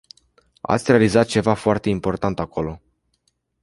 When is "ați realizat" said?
0.61-1.25